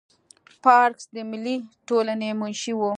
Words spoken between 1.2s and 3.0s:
ملي ټولنې منشي وه.